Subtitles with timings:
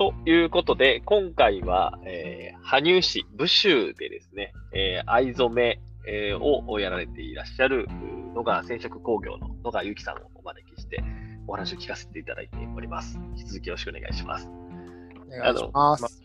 [0.00, 7.86] ということで、今回は、えー、羽生市、武州でですね、えー、藍染め、えー、をやられていらっしゃる
[8.34, 11.04] 野川染色工業の野川由紀さんをお招きして、
[11.46, 13.20] お話を聞かせていただいております。
[13.36, 14.48] 引き続きよろしくお願いします。
[14.48, 16.22] お願いします。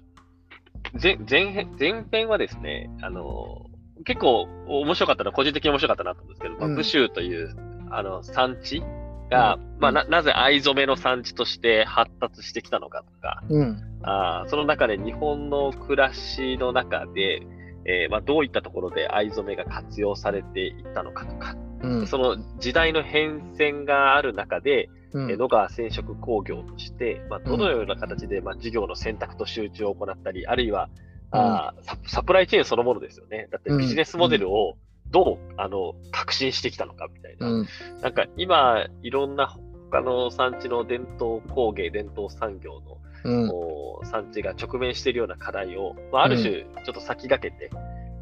[1.03, 3.65] 前前編前編はですね、あの
[4.05, 7.53] 結構面白かったのは、個人的に面白かったなと思うんですけど、まあ、武州という
[7.91, 8.81] あの産地
[9.29, 17.41] が、うん、まあな、なぜ藍染めの産地として発達してきたのかとか、うん、あその中で日本の暮らしの中で、
[17.85, 30.89] えーまあ、どういったところで藍染めが活用されていったのかとか、うん、その時代の変遷がある中で、うん、野川染色工業として、まあ、どのような形で、まあ、事業の選択と集中を行ったり、あるいは、
[31.31, 33.47] あササプライチェーンそのものですよね。
[33.51, 34.77] だってビジネスモデルを
[35.11, 37.47] どう、あの革新してきたのかみたいな。
[37.47, 37.67] うん、
[38.01, 39.47] なんか今、いろんな
[39.91, 47.71] 他の産地の伝統工芸、伝統産業の、うん、産地が直面しているような課題を、まあ、ある種、ちょっと先駆けて、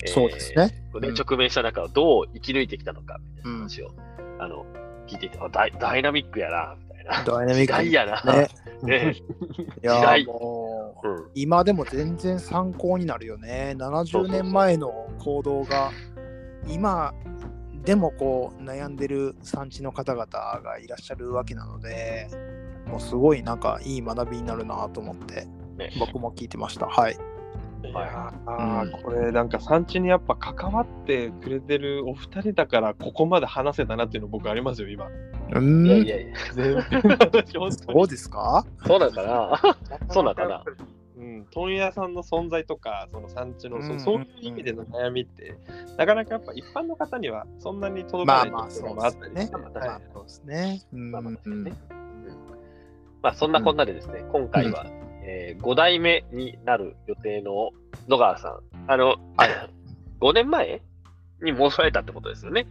[0.05, 0.71] えー、そうですね。
[0.93, 3.91] 直面した中をどう生き抜いてきたのかみたいな話を、
[4.39, 4.65] あの
[5.07, 7.23] 聞いていてダイ、ダイナミックやな、みたいな。
[7.23, 7.85] ダイナミック。
[7.87, 8.33] やな。
[8.33, 8.49] ね。
[8.83, 9.15] ね
[9.81, 13.75] いやもう、うん、今でも全然参考になるよね。
[13.77, 15.91] 70年前の行動が
[16.67, 17.13] 今
[17.85, 20.25] でもこう悩んでる産地の方々
[20.63, 22.29] がいらっしゃるわけなので、
[22.87, 25.47] もうすごいなんかいい学びになるなと思って、
[25.77, 26.87] ね、僕も聞いてました。
[26.87, 27.17] はい。
[27.85, 35.09] いやあ、うん、これなんか産地にやっぱ関わってくれてるお二人だからここまで話せたなっていうの僕ありますよ今。
[35.51, 35.85] うん。
[35.85, 36.33] いやいやいや。
[37.85, 38.65] そうですか？
[38.87, 39.59] そうなのかな
[40.09, 40.63] そうなのかな？
[41.17, 45.55] うん、問屋さんの存在とか、その産地の、うん、そういう意味での悩みって、
[45.97, 50.81] なかなかやっぱ一般の方にはそんなに届かないところもあったりして、まあまあそうですね。
[50.91, 51.73] まあまあね。
[53.21, 54.85] まあそんなこんなでですね、今回は、
[55.23, 57.71] えー、5代目になる予定の
[58.07, 58.59] 野川さん。
[58.87, 59.49] あの、はい、
[60.19, 60.81] 5年前
[61.41, 62.67] に戻られたってことですよね。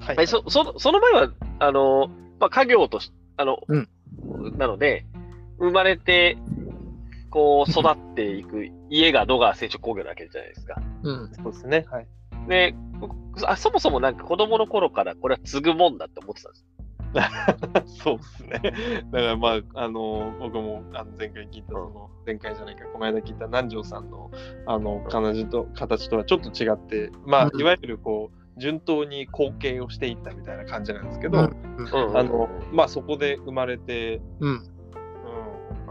[0.00, 2.08] はい、はい、そそその前は、あの、
[2.40, 3.88] まあ、家業とし、あの、うん、
[4.56, 5.04] なので、
[5.58, 6.38] 生まれて
[7.30, 10.82] こう育っていく家が野川成長工業なわけじゃないですか。
[11.02, 11.86] うん、そうですね。
[11.90, 12.06] はい。
[12.48, 12.74] で
[13.46, 16.66] あ、そもそもなんか子供の頃からこれは継ぐもんだって思ってたんです
[18.02, 18.72] そうですね。
[19.10, 24.30] だからまあ、あの、僕もあの前回聞いた、その、前回じゃないか、この間聞いた南條さんの、
[24.66, 34.62] あの、形と、形とはちょっと違って、まあ、いわゆるこう、順当に後継をしていったみたいな感じなんですけど、うん、あの、まあ、そこで生まれて、うん、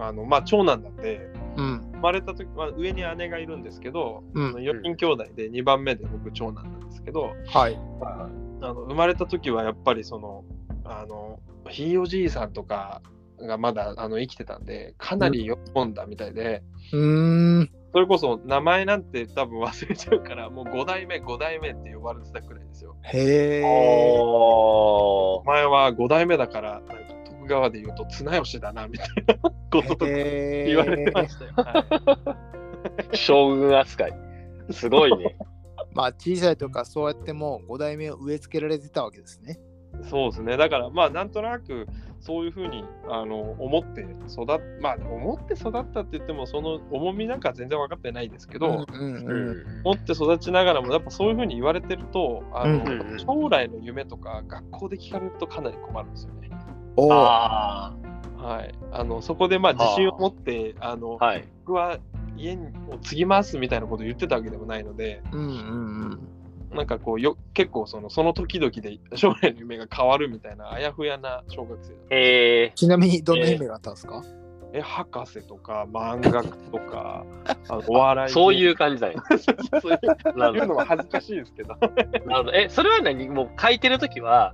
[0.02, 7.78] あのまあ、長男なんで、うん、生まれた時は上に姉がいるんですけど、うん、4人兄弟で2番目で僕長男なんですけど、はい。
[8.00, 8.30] まあ、
[8.62, 10.44] あの生まれた時はやっぱりその
[10.84, 11.40] あの
[11.70, 13.02] ひいおじいさんとか
[13.40, 22.96] がまだあの生きてたんでかなり喜んだみたいで、うん、それこそ名前なんて多分忘れちゃうからもう5代目5代目って呼ばれてたくらいですよ。
[23.04, 23.64] へえ。
[23.66, 27.19] お前は5代目だからなんか徳
[27.50, 31.52] 川で言うと綱吉だなみたいなこととか言われてましたよ。
[31.58, 32.36] は
[33.12, 34.14] い、将軍扱い。
[34.72, 35.36] すごいね。
[35.94, 39.60] まあ小さいとかそうやってもう5代目を植え付けられてたわけですね。
[40.04, 40.56] そうですね。
[40.56, 41.88] だからまあなんとなく
[42.20, 56.50] そういうふうにあの思って育っまあ思って育ったって言ってもその重みなんか全然分かってないですけど、うんうんうん、思って育ちながらもやっぱそういうふうに言われてるとあの、うんうん、将来の夢とか学校で聞かれるとかなり困るんですよね。
[56.98, 57.94] あ
[58.40, 62.00] はい、あのそこでまあ自信を持ってあの、はい、僕は
[62.38, 65.56] 家を継ぎますみたいなことを言ってたわけでもないので、うんうんう
[66.16, 66.76] ん。
[66.76, 72.16] なんかこうよ結構そのその時々で将来の夢が変わるみたいなあやふやな小学生だった。
[72.16, 74.24] えー、ちなみにどんな夢があったんですか、
[74.72, 77.26] え博士とか漫画とか
[77.70, 79.22] あのお笑いそういう感じだよ。
[79.82, 81.76] そういうのは恥ずかしいですけど。
[81.76, 82.52] なるほど。
[82.54, 83.30] えそれは何？
[83.30, 84.54] もう書いてる時は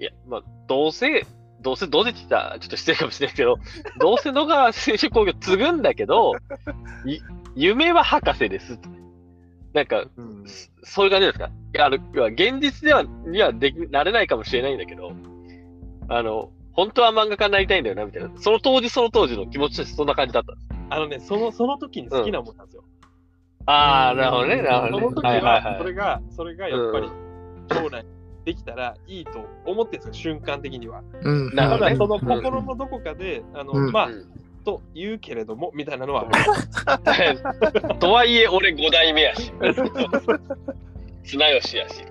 [0.00, 1.24] いやまあどうせ
[1.62, 3.58] どうせどうせって言ったらちょっと失礼かもしれないけど
[4.00, 6.32] どうせ野川選手工業継ぐんだけど
[7.54, 8.78] 夢は博士です
[9.72, 10.44] なんか、うん、
[10.82, 11.46] そういう感じですか？
[11.46, 15.12] いや、あの、現実では、にはでき、なれないかもしれないんだけど、
[16.08, 18.30] あの、本当は漫画家になりたいんだよな、みたいな。
[18.36, 20.68] その当時その当時の気持ちとしてそんな感じだったんです。
[20.90, 22.84] あのね、その、その時に好きなもんなんですよ。
[22.84, 25.00] うん、ああ、なるほどね、なるほどね。
[25.00, 27.08] その時は、それが、それがやっぱり、
[27.72, 28.04] 将来
[28.44, 31.02] できたらいいと思ってるんですよ、瞬間的には。
[31.22, 34.08] うん、ただ、その心のどこかで、あの、まあ、
[34.64, 36.26] と言うけれどもみたいなのは。
[37.98, 39.52] とはいえ俺5代目やし。
[41.24, 42.04] 綱吉やし。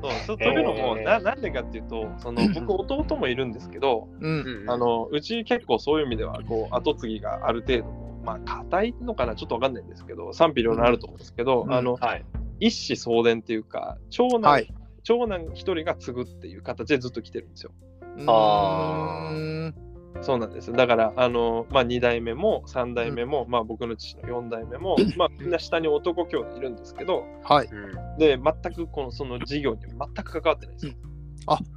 [0.00, 11.72] そうそそういうのもななんでかっていうとその僕弟もいるんですけど、うん、あのうち結構そういう意味ではこう後継ぎがある程度まあ、硬いのかな、ちょっとわかんないんですけど、賛否両論あると思うんですけど、うん。
[11.72, 12.24] あの、はい。
[12.60, 14.68] 一子相伝っていうか、長男、はい
[15.08, 17.72] 長男一人が継ぐっていう形でずっと来てるんですよ。
[18.26, 19.30] あ
[20.20, 20.70] そうなんです。
[20.70, 27.68] だから、あの、まあ、2代目も3代目も、まあ、僕の父の4代目も、まあ、みんな下に男兄弟いるんですけど、はい。
[27.68, 28.18] うん。
[28.18, 30.92] で、全くこの、その事業に全く関わってないんですよ。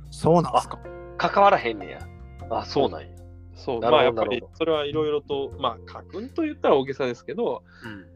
[0.10, 0.80] そうなんですか。
[1.18, 2.00] 関わらへんねや。
[2.50, 3.08] あ、そうなんや。
[3.54, 7.64] そう、なるほどまあ、やっぱりそれはいろいろと、まあ、家訓と言ったら大げさですけど、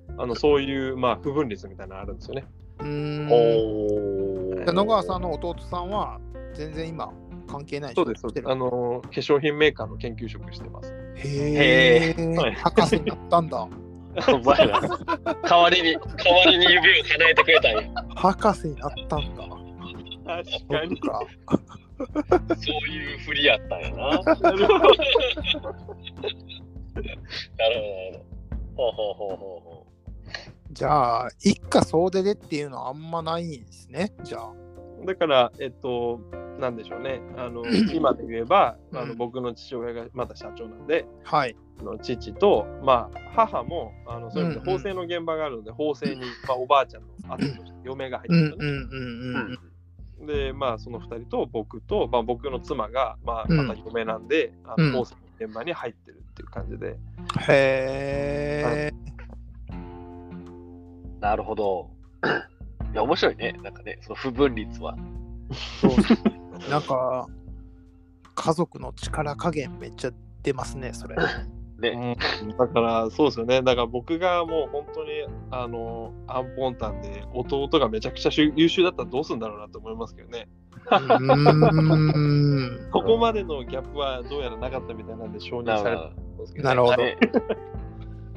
[0.10, 0.20] うん。
[0.20, 2.46] あの、そういう、まあ、不分率みたいなのあるんですよね。
[2.80, 3.30] うーん。
[3.32, 4.25] お
[4.74, 6.20] 野川さんの弟さんは
[6.54, 7.12] 全然今
[7.48, 8.50] 関係ないそうです、そうです。
[8.50, 10.94] あの、化粧品メーカーの研究職してます。
[11.18, 13.68] へえはい博士になったんだ。
[14.34, 14.82] お前ら。
[15.44, 17.82] 代わりに、代わりに指を叶えてくれたんや。
[18.16, 19.44] 博士になったんだ。
[20.26, 21.20] 確そっか。
[22.58, 24.22] そういうふりやったんやな。
[24.42, 25.70] なるほど、なるほ
[28.14, 28.36] ど。
[28.76, 29.85] ほうほうほうほうほ
[30.75, 34.13] じゃあ、一家総出でっていうのはあんまないんですね。
[34.24, 34.51] じゃあ。
[35.06, 36.19] だから、えっと、
[36.60, 37.22] なんでしょうね。
[37.38, 37.63] あの、
[37.95, 41.56] 今で言えば、あのうん僕の父親がまだ社長なんで、はい。
[41.80, 49.57] あの父と、まあ、母も、あのそういう意味でうんうん法制の現場があるので、法制に、まあ、おばあちゃんの後として嫁が入うんってるのね。
[50.19, 50.27] うん。
[50.27, 56.98] で、まあ、その2人と僕と、まあ、僕の妻が、まあ、うんまた嫁なんで、あうんの法制の現場に入ってるっていう感じで、
[57.48, 59.15] へえ。
[61.20, 61.90] なるほど。
[62.94, 63.58] いや、面白いね。
[63.64, 64.96] なんかね、その不分率は。
[65.82, 65.92] そう
[66.70, 67.28] なんか、
[68.36, 70.12] 家族の力加減めっちゃ
[70.44, 71.16] 出ますね、それ。
[71.80, 72.18] ね。
[72.58, 73.62] だからそうですよね。
[73.62, 75.10] だから僕がもう本当に
[75.52, 80.48] あのアンポンタンで弟がめちゃくちゃ優秀だったらどうするんだろうなと思いますけどね。
[80.86, 82.92] うー ん。
[82.92, 87.18] ここまでのギャップはどうやらなかったみたいなんで承認されたんですけど、なるほどね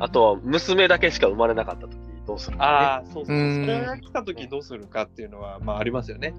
[0.01, 1.97] あとは、娘だけしか生まれなかったとき、
[2.29, 3.25] どうするか、ああ、そうそう。
[3.27, 6.35] そうんれが来た時どうするかっていうのはまあありますよね。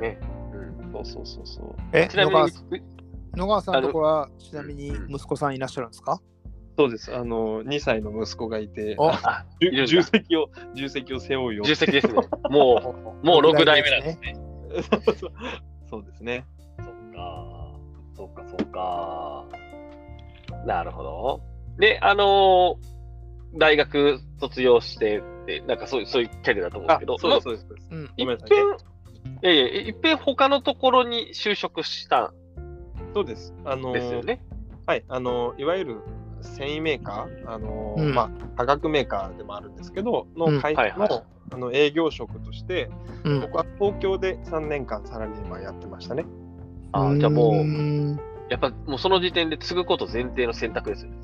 [0.00, 0.10] ね。
[0.10, 0.18] ね。
[0.52, 1.74] うんそうそうそうそう。
[1.92, 2.48] え、ちなみに野川、
[3.36, 6.20] 野川さんのとこは、ちなみに息子さんいらっしゃるんですか？
[6.78, 7.12] そうです。
[7.14, 8.96] あの2歳の息子がいて、
[9.60, 11.64] 重責を重責を背負うよ。
[11.64, 12.14] 重責ですね。
[12.48, 14.36] もう、もう6代目なんですね。
[15.04, 15.32] そうそう
[15.90, 16.46] そうですね。
[16.78, 17.74] そっか。
[18.16, 19.44] そっか、そっか。
[20.64, 21.40] なるほど。
[21.78, 22.93] で、あのー
[23.56, 27.88] 大学卒業してって、なんかそういう、そういうキャリアだと思うんですあけど、そうですそうですそうです。
[27.90, 28.02] うん。
[28.04, 28.36] いっぺん、い
[29.42, 32.32] やいや、いっぺん他のところに就職した
[33.14, 33.54] そうです。
[33.64, 34.40] あのんですよね。
[34.86, 36.00] はい、あのいわゆる
[36.42, 42.90] 繊維メーカー、あのうんまあ、化学メーカーでもあるんですけど、うんの会社の,、はいはいあの営業職として、
[43.22, 46.26] うん僕は東京で3年間サラリーマンやってましたね。
[46.92, 48.20] あーじゃあもうーん
[48.50, 51.18] やっぱもうその時点で継ぐこと前提の選択ですよね。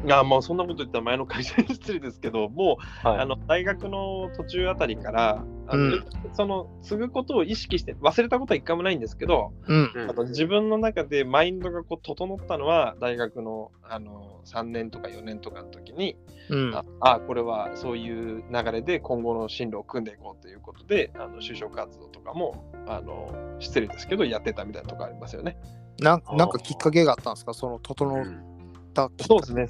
[0.00, 3.18] それいや、もうそんなこと言ったら前の会社に失礼ですけど、 もう、はい。
[3.20, 9.92] あの大学の途中あたりから、あのうんその継ぐことを意識して、忘れたことは一回もないんですけど、うん。
[9.94, 16.16] うんあの自分の中でマインドがこう整ったのは、大学のあの3年とか4年とかの時に、
[16.48, 16.74] うん。
[16.74, 25.56] ああこれはそういう流れで今後の進路を組んでいこうということであの就職活動とかもあの失礼ですけどやってたみたいなとこありますよね。
[26.00, 27.52] なんなんかきっかけがあったんですか？
[27.54, 28.49] その整っうん
[28.92, 29.68] たそうですね。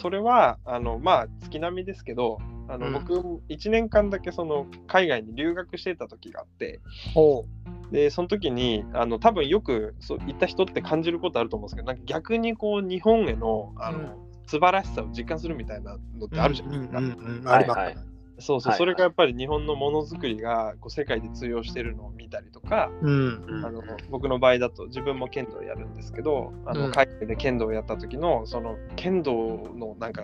[0.00, 3.14] それはあのまあ月並みですけどあの、うん僕
[3.48, 6.80] 1年間だけその海外に留学してた時があって
[7.12, 7.44] ほ
[7.90, 16.98] でその時にあの多分よくそう行った人って感じることあると思うんですけどなんか逆にこう日本へのあの、うん素晴らしさを実感するみたいなのってあるじゃないですか。
[16.98, 18.13] うんうんうんあります。
[18.38, 23.44] そうそう、はいはいそれがやっぱり日本のものづくりがこう世界で通用してるのを見たりとか、うん。
[23.48, 29.34] うんあの僕の場合だと自分も剣道をやるんですけど、あのうん海外で剣道をやった時のその剣道
[29.76, 30.22] のなんか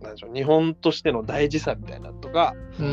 [0.00, 2.86] なんでしょう日本としての大事さみたいなのとか、うん。
[2.86, 2.88] う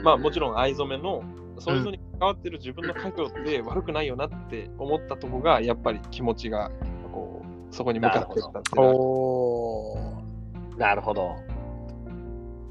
[0.00, 1.22] んまあもちろん藍染めの
[1.58, 6.70] そういうのに関わってる自分の家業って悪くないよなって思ったとこがやっぱり気持ちが
[7.12, 11.36] こうそこに向かっていったっていうなるほど。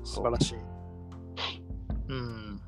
[0.03, 0.70] 素晴らしい。
[2.11, 2.61] うん。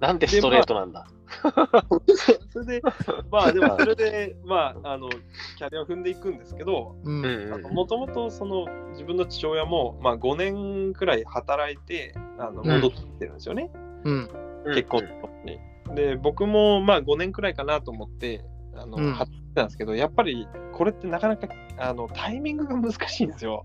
[0.00, 1.06] なんてストレートなんだ？
[2.52, 2.82] それで
[3.30, 7.10] まあでもそれでまああのキャリアを踏んでいくんですけど、う。
[7.10, 13.70] うんんうんもともとその自分の父親も、まあ、5年くらい働いてあの戻ってきてるんですよね、
[14.04, 14.28] うん。
[14.74, 15.58] 結婚とともに。
[15.94, 18.44] で僕もまあ5年くらいかなと思って
[18.74, 23.64] あの、うん働いてたんですけどやっぱりこれってなかなかあのタイミングが難しいんですよ。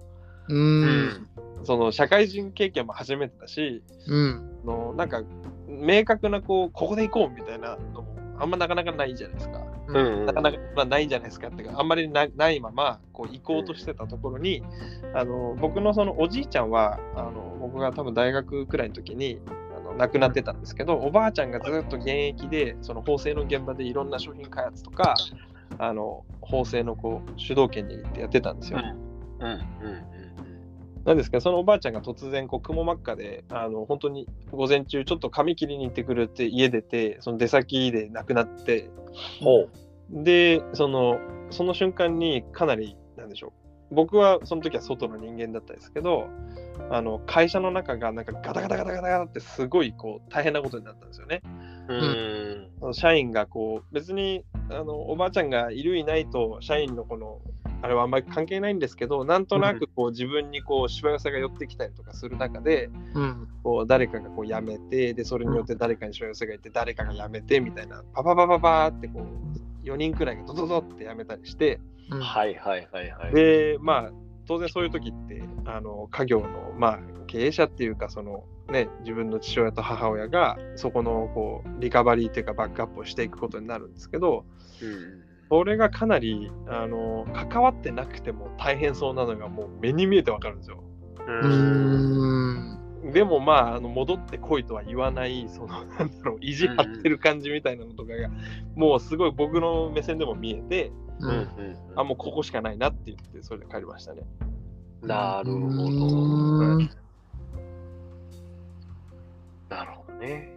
[0.49, 0.53] う。
[0.53, 1.27] うんん。
[1.63, 4.59] その社会人経験も初めてだしうん。
[4.63, 5.23] あのなんか
[5.67, 9.61] 明確なこうここで行こうみたいなのもあんまなかなかないじゃないですか。
[9.87, 14.61] うんなかなか、まあ、ないじゃないですかっていうか、あんまりなないままこう行こうとしてたところに、
[15.13, 19.39] あの僕のそのおじいちゃんはあの僕が多分大学くらいの時に
[19.75, 25.15] あの亡くなってたんですけど、おばあちゃんがずっと現役でその縫製の現場でいろんな商品開発とか
[25.79, 28.79] あの縫製のこう主導権に行ってやってたんですよ。
[29.39, 30.16] うんうん
[31.07, 38.89] なんですけど、そのおばあちゃんが突然、こう、雲真っ赤で、あの、本当に午前中、ちょっと髪切りに行ってくるって家出て、その出先で亡くなって、
[39.39, 39.69] ほ
[40.09, 41.17] で、その、
[41.49, 43.53] その瞬間にかなり、なんでしょ
[43.91, 43.95] う。
[43.95, 46.27] 僕はその時は外の人間だったんですけど、
[46.91, 51.41] あの、会社の中がなんかガタガタガタガタガタってすごいこう大変なことになったんですよね。
[51.87, 51.93] う。
[52.83, 52.93] うん。
[52.93, 57.39] 社員がこう、別に、あの、おばあちゃんがいるいないと、社員のこの、
[57.81, 63.47] あれはあんまり関係ないんですけど、なんとなくこう自分にこうしわ寄せが寄ってきたりとかする中で、うん。
[63.63, 69.21] こう誰かがこう辞めて、で、それによって誰かにしわ寄せがいて、誰かが辞めてみたいな、パパパパパーってこ
[69.83, 71.79] う、4人くらいがドドドって辞めたりして、
[72.09, 72.21] うん。
[72.21, 73.33] はいはいはいはい。
[73.33, 74.11] で、まあ、
[74.47, 84.45] 当然そういう時って、あの、家業の、まあ、経営者っていうか、その、ね、自分の父親と母親が、そこの、こう、リカバリーっていうか、バックアップをしていくことになるんですけど、
[84.81, 90.83] うんそれがかなり、あの、関わってなくても大変そうなのが、もう目に見えてわかるんですよ。
[91.27, 93.09] ううん。
[93.09, 93.11] ん。
[93.13, 98.29] でもまあ、あの戻ってこいとは言わない、その、なんだろう、意地張ってる感じみたいなのとかが、
[98.75, 101.47] もうすごい僕の目線でも見えて、うんうん
[101.95, 104.23] あ、もうここしかないなって言って、それで帰りましたね。
[105.01, 105.65] なるほど。
[105.65, 106.89] うん
[109.69, 110.56] なるほどね。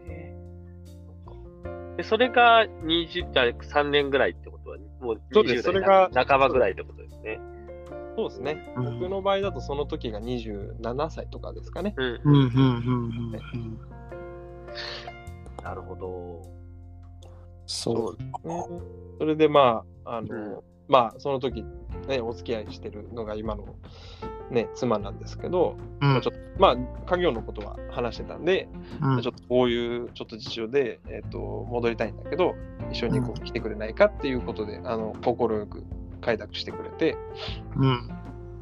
[2.00, 7.38] で、それが20、じゃあ3年ぐらいってことは、もうそうです20代それが半ばぐらいってことですね。
[8.16, 8.72] そうですね。
[8.76, 11.94] うん僕の場合だとその時が27歳とかですかね。
[11.96, 12.20] うん。
[12.24, 12.34] うん。
[12.34, 12.44] うん。
[12.44, 13.32] うん。
[13.34, 13.80] うん。
[15.62, 16.42] なるほど。
[17.66, 18.18] そう。
[19.18, 21.64] それでまあ、あの、うんまあ、その時、
[22.08, 23.64] ね、お付き合いしてるのが今の、
[24.50, 28.68] ね、妻なんですけど、うんちょっと、まあ、家業のことは話してたんで、
[29.00, 32.56] うんちょっとこういうちょっと事情で、えっと戻りたいんだけど、
[32.90, 35.34] 一緒にこう来てくれないかっていうことで、あの快
[35.66, 35.84] く
[36.20, 37.16] 快諾してくれて、
[37.76, 38.10] うん。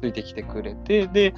[0.01, 1.33] ついてきてくれて、で、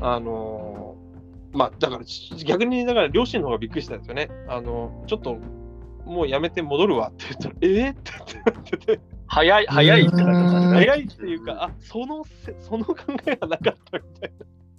[0.00, 1.08] あのー
[1.56, 4.28] まあ、だからち逆に、だから両親の方がびっくりしたんですよね。
[4.48, 5.38] あの、ちょっと、
[6.04, 8.12] もうやめて戻るわって言ったら、えー、って
[8.44, 10.66] 言ってて、早い、早いって感じですね。
[10.68, 12.94] 早いっていうか、あそのせ、その考
[13.26, 14.32] えはなかったみたい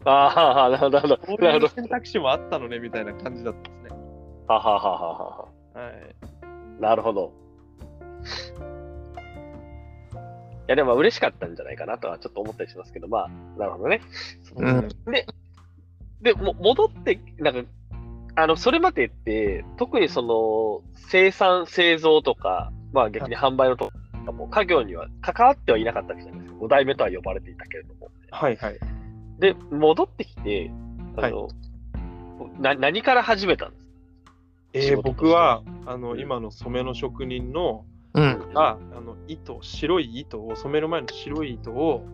[0.05, 0.11] な。
[0.11, 1.43] ああ、なるほど、なるほど。
[1.43, 1.67] なるほど。
[1.67, 3.99] 選択肢もあったのねみたいな感じだったんですね。
[4.47, 5.47] ははははは。
[5.73, 5.89] は
[6.79, 6.81] い。
[6.81, 7.33] なるほど。
[10.67, 14.01] いや、でもまあ嬉しかったんじゃないかなとはちょっと思ったりしますけど、まあ、なるほどね。
[14.55, 14.87] うん。
[15.11, 15.25] で、
[16.21, 17.69] で、も戻って、なんか、
[18.35, 23.91] あの、それまでって、特にその、生産、製造とか、まあ逆に販売のと
[24.29, 26.59] かも、家業には関わってはいなかったわけじゃないですか。
[26.59, 28.09] 5代目とは呼ばれていたけれども。
[28.31, 28.79] はいはい。
[29.39, 30.71] で、戻ってきて、
[31.17, 31.49] あの、
[32.59, 33.91] な何から始めたんですか？
[34.73, 38.53] えー、僕は、あの、今の染めの職人の、うん。
[38.53, 42.05] が、あの、糸、白い糸を、染める前の白い糸を、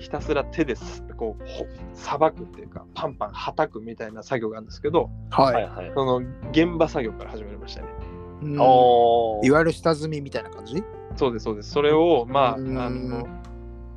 [0.00, 5.54] ひたすら手ですこうほさばくっていうかパンパンはたくみたいな作業があるんですけどはい。
[5.54, 5.92] はいはい。
[5.94, 6.16] その
[6.50, 7.88] 現場作業から始めましたね
[8.42, 10.82] うんいわゆる下積みみたいな感じ？
[11.16, 13.26] そうですそうですそれをまああうんの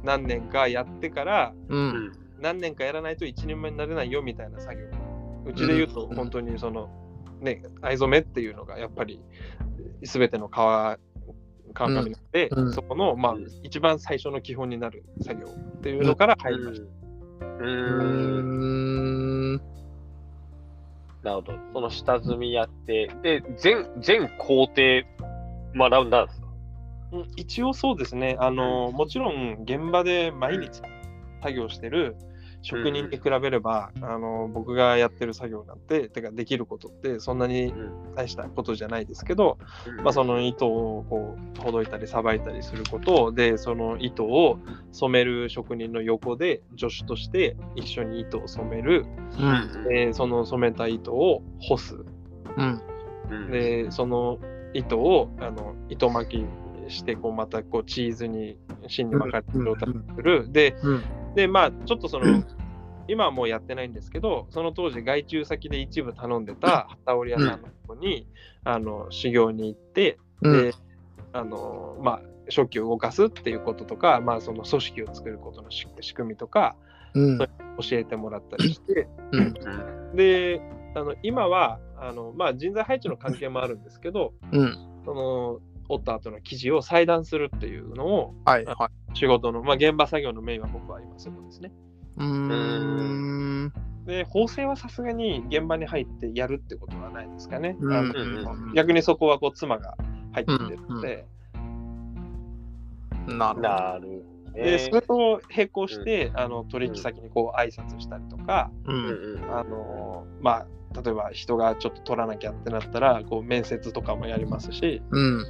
[0.03, 1.75] 何年かやってからう。
[1.75, 2.12] うんん。
[2.39, 4.86] 何年かやらないと一人前になれないよみたいな作業
[5.45, 6.89] うちで言うとうん本当にその
[7.41, 9.19] ね藍染めっていうのがやっぱり
[10.03, 11.00] 全ての革
[11.74, 17.45] 川上なので、うんそこの、まあうん、一番最初の基本になる作業っていうのから入りました。
[17.45, 17.59] う。
[17.59, 19.62] うんん。
[21.24, 21.53] なるほど。
[21.74, 25.03] その下積みやって、で、全、全工程
[25.75, 26.37] 学んだんです
[27.36, 30.82] 一応そうですね、あのもちろん現場で毎日
[31.42, 32.16] 作業してる
[32.62, 37.74] 職人に比べれば、あの僕がやってる作業なんて、てかできることってそんなに
[38.16, 39.58] 大したことじゃないですけど、
[40.04, 44.60] まあ、その糸をこうほどいたりさばいたりすることでその糸を
[44.92, 49.06] 染める職人の横で助手として一緒に糸を染める。
[49.40, 49.84] うん。
[49.88, 51.96] でその染めた糸を干す。
[52.58, 52.82] うん。
[53.30, 54.40] うん、でその
[54.74, 56.46] 糸をあの糸巻き
[56.89, 61.03] してこうまたこうチーズに芯に巻かれた状態にする、でうん。
[61.36, 62.44] でまあちょっとその
[63.08, 68.27] 今はもうやってないんですけどその当時外注先で一部頼んでた旗織屋さんのとこに、
[68.63, 70.63] あの修行に行ってうん。
[70.63, 70.74] で
[71.34, 76.75] あのまあ初期を動かすっていうこととか、まあ、その組織を作ることの仕仕組みとか
[77.13, 77.38] うん。
[77.38, 77.46] 教
[77.91, 79.08] えてもらったりして、
[80.15, 80.62] で
[80.96, 84.77] あの今はあの、まあ、人材配置の関係もあるんですけどうん。
[85.06, 91.70] その折った後の生地を裁断するっていうのを、はいは仕事の、まあ、現場作業のメインは僕は今そこですね。
[91.70, 92.22] い。
[92.22, 93.74] うーん。
[94.06, 97.75] で、縫製はさすがに現場に入ってやるってことはないですかね。
[97.79, 99.98] うん逆にそこはこう妻が
[100.34, 101.25] 入ってるので、
[103.27, 103.62] なるほど。
[103.62, 104.25] なる。
[104.53, 108.91] でそれと並行して、あの取引先にこう挨拶したりとか、う。
[108.91, 110.67] うんんうんあのまあ
[111.03, 115.46] 例えば人がちょっと取らなきゃってなったらこう面接とかもやりますし、うん。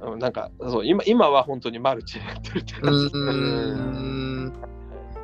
[0.00, 4.58] うんなんかそう今今は本当にマルチでやってるってう感じ。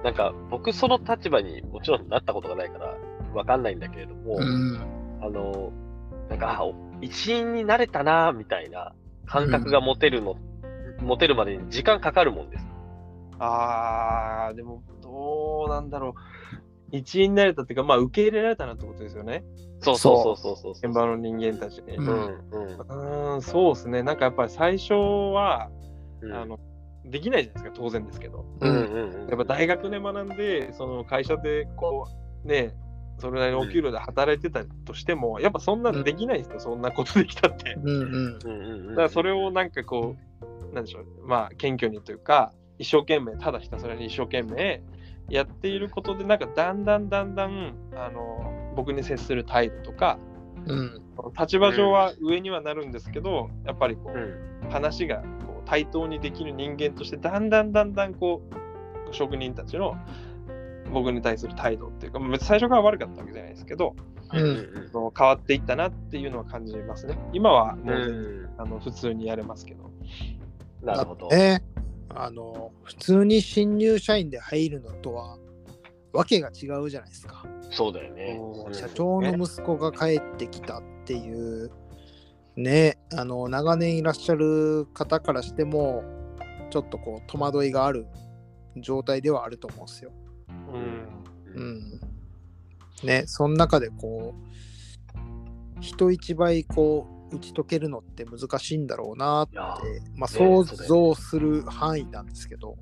[0.05, 2.95] なんか僕その立場にもちろんなったことがないから
[3.35, 4.79] わかんないんだけれども、うん。
[5.21, 5.73] あの、
[6.31, 8.95] なんか、あ一員になれたな、みたいな
[9.27, 10.37] 感覚が持てるの、
[11.01, 12.65] 持てるまでに時間かかるもんです。
[13.39, 16.15] あーでもどうなんだろう
[16.97, 19.45] 一員になれたっていうかまあ受け入れられたなってことですよね
[19.83, 20.73] そうそうそうそうそう。
[20.73, 21.97] 現場の人間たちに。
[21.97, 22.25] ううんんうん
[22.79, 25.69] うーんそうですねなんかやっぱり最初は、
[26.23, 26.33] うん。
[26.33, 26.59] あの
[27.05, 28.47] できないじゃないですか当然ですけど。
[28.61, 28.77] うんうん。
[28.77, 29.29] うんうん。
[29.29, 32.09] やっぱ大学で学んで、その会社でこ
[32.45, 32.75] う、ね、
[33.19, 37.75] それなりのお給料で働いてたとしても、やっぱそんなのできないですよ、そんなことできたって。
[37.75, 37.89] うん。
[37.89, 38.03] うん。
[38.03, 38.89] うんうんうん。
[38.91, 40.17] だからそれをなんかこ
[40.73, 44.83] う、なんでしょう、まあ謙虚にというか、一生懸命、ただひたすらに一生懸命
[45.29, 50.19] やっていることで、なんかだんだんだんだん、あの、僕に接する態度とか、
[50.67, 51.01] うん。
[51.39, 54.55] 立場上は上にはなるんですけど、やっぱりこう、うん。
[54.71, 58.43] 話がこう対等にできる人間としてだんだんだんだんこ
[59.11, 59.97] う職人たちの
[60.93, 63.95] 僕に対する態度っていうかまあ別に最初から悪かったわけじゃないですけど
[64.33, 68.61] うん変わっていったなっていうのは感じますね今はもううん。
[68.61, 69.91] あの普通にやれますけど
[70.83, 71.29] なるほど。
[71.29, 71.63] ね。
[72.15, 75.39] あの、普通に新入社員で入るのとは、
[76.13, 77.45] わけが違うじゃないですか。
[77.71, 78.39] そうだよね。
[78.41, 81.71] うん社長の息子が帰ってきたっていう、
[82.57, 86.05] ね、あの、長年いらっしゃる方からしても、
[86.71, 88.07] ちょっとこう、戸惑いがある
[88.77, 90.13] 状態ではあると思うんですよ。
[90.49, 92.01] うんうん。
[93.03, 99.59] ね、その中でこう、人一倍こう、打ち解けるのって難しいんだろうなって
[100.17, 102.77] まあ、ね想像する範囲なんですけど。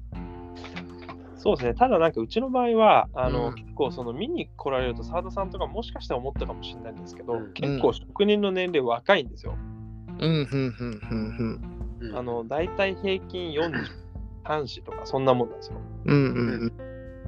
[1.37, 1.75] そうですね。
[1.75, 3.55] ただなんかうちの場合はあの、うん。
[3.57, 7.53] 結構その見に来られると澤田さんとかもしかしたら思ったかもしれないんですけど、うん。
[7.53, 9.57] 結構職人の年齢若いんですよ、
[10.21, 11.61] うん、うん、うん、うん、
[12.01, 12.17] うん。
[12.17, 13.73] あの大体平均40
[14.45, 15.79] 半子とかそんなもんなんですよ。
[16.05, 16.17] うん。
[16.17, 16.73] うん、うん、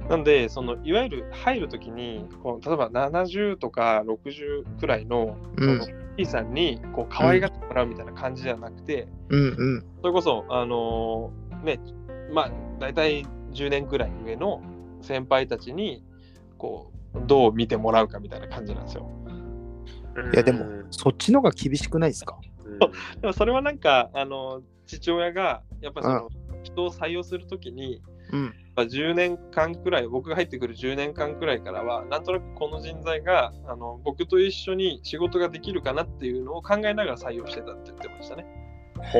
[0.09, 9.85] なんで、そのいわゆる入るときにこう、例えば70とか60くらいのうんその P さんにこう可愛がってもらうみたいな感じじゃなくて、うん、うん。
[10.01, 11.79] それこそ、あのーね、
[12.31, 14.61] まあ、大体10年くらい上の
[15.01, 16.03] 先輩たちに
[16.57, 19.09] こうどう見てもらうかみたいな感じなんですよ。
[20.33, 22.37] いや、でも、そっちの方が厳しくないですか？
[22.65, 22.79] うん
[23.21, 26.29] でもそれはなんか、あの父親がやっぱその、
[26.63, 28.53] 人を採用するときに、うん。
[28.75, 38.45] まあ、10年間くらい、僕が入ってくる10年間くらいからは、なんとなくこの人材があの僕と一緒に仕事ができるかなっていうのを考えながら採用してたって言ってましたね。
[38.97, 39.19] ほ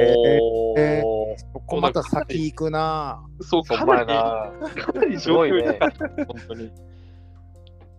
[0.78, 1.54] へー。
[1.54, 4.70] そこまた先行くなそう、かなり、まやな。
[4.84, 6.72] かなり状況になかった、本当に。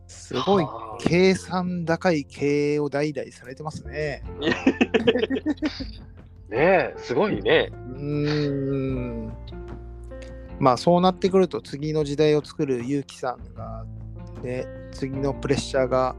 [0.09, 4.23] すごいはあ計算高い経営を代々されてますね。
[6.49, 7.71] ねえ、すごいね。
[7.73, 9.37] うーん。
[10.59, 13.85] まあそうなってくると次の時代を作る結城さんが、
[14.42, 16.16] ね、次のプレッシャーが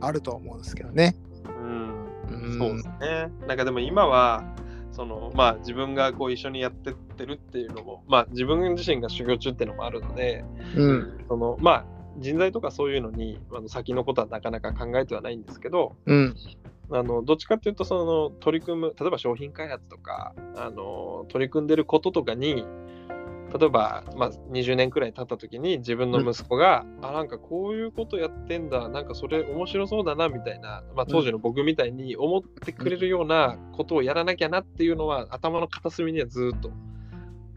[0.00, 1.16] あると思うんですけどね。
[1.46, 3.32] うんうんそうですね。
[3.46, 4.44] なんかでも今は、
[4.92, 10.44] そのまあ自分がこう一緒にやってってるっていうのも、まあ自分自身が修行中っていうのもあるので、
[10.76, 11.24] うん。
[11.28, 11.84] そのまあ
[12.18, 16.36] 人材とかそういうのにあの先のことはなかなか考えてはないんですけど、うん。
[16.90, 22.64] あのどっちかっていうとその取り組む例えば商品開発とかあの取り組んでることとかに
[23.58, 36.70] 例えば、まあ、20年くらい経った時に自分の息子が、あなんかこういうことやってんだなんかそれ面白そうだなみたいな、まあ、当時の僕みたいに思ってくれるようなことをやらなきゃなっていうのは頭の片隅にはずっと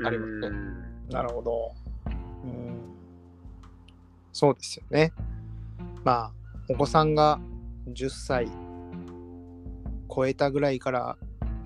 [0.06, 0.50] ありますね。
[1.10, 1.74] なるほど。
[2.46, 2.80] うん。
[4.32, 5.12] そうですよね。
[6.06, 6.32] まあ、
[6.70, 7.42] お子さんが
[7.90, 8.48] 10歳
[10.14, 11.18] 超えたぐらいから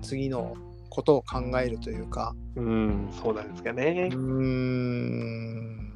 [0.02, 0.54] 次の
[0.88, 4.18] ことを考えるというか、うん、そうなんですかねうー。
[4.18, 5.86] ん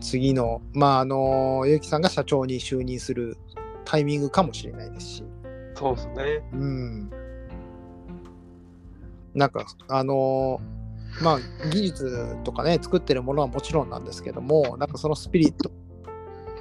[0.00, 3.36] 次の、まあ、あの、ゆうきさんが社長に就任する
[3.84, 5.24] タイミングかもしれないですし、
[5.74, 6.42] そうですね。
[6.52, 7.10] うん。
[9.34, 10.60] なんか、あの
[11.22, 15.70] まあ、技術とかね、作ってるものはもちろんなんですけども、なんかそのスピリット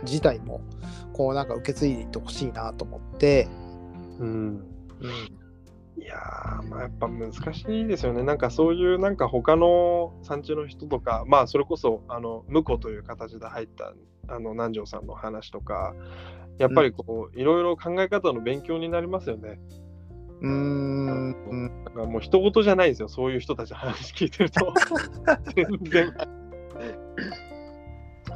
[0.03, 0.61] 自体も、
[1.13, 3.47] こう、なんか受け継いでいってほしいなと思って、
[4.19, 6.01] うん、うん。
[6.01, 8.23] いやー、まあ、やっぱ難しいですよね。
[8.23, 13.93] なんかそういうなんか他の産地の人とか、まあそれこそあの婿という形で入った
[14.27, 15.95] あの南條さんの話とか、
[16.57, 19.59] やっぱりこう、いろいろ考え方の勉強になりますよね。
[20.41, 21.83] うーん。
[21.85, 24.73] だからもう人事じゃないですよ、そういう人たちの話聞いてると。
[25.55, 26.13] 全然。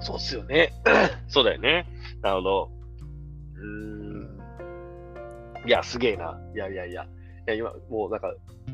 [0.01, 0.73] そうっすよね。
[1.27, 1.85] そうだよね。
[2.21, 2.71] なるほど。
[3.55, 3.63] うー
[4.07, 4.10] ん。
[5.65, 6.39] いや、すげえな。
[6.53, 7.03] いやいやいや。
[7.03, 7.07] い
[7.47, 8.33] や、今、もうなんか、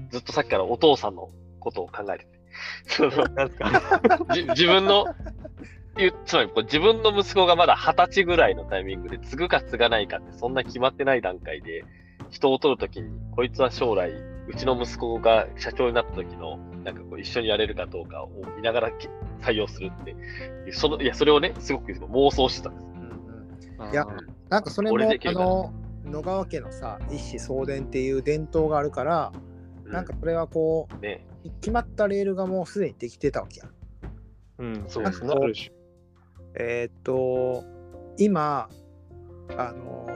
[0.10, 2.38] ずっとさっきからお父さんのことを考えてて。
[2.86, 4.02] そのなんですか
[4.34, 5.06] じ自分の、
[6.26, 11.84] つまりこう自分の息子がまだ二十歳ぐらいのタイミングで継ぐか継がないかってそんな決まってない段階で
[12.30, 19.10] 人を取るときにこいつは将来うちの息子が社長になった時のなんかこう一緒にやれるかどうかを見ながらき
[19.41, 20.15] 採用するって
[20.71, 22.88] そのいやそれをねすごく妄想してたんです。
[23.91, 24.06] いや
[24.50, 25.73] なんかそれも俺できるかなあの
[26.11, 29.31] 野川家のさ一子相伝っていう伝統があるから、
[29.85, 31.25] なんかそれはこうね、
[31.61, 33.71] 決まったレールがもうすでにできてたわけやん。
[34.59, 35.33] うん、そうですね。
[36.59, 37.63] えーっと
[38.17, 38.67] 今
[39.55, 40.07] あの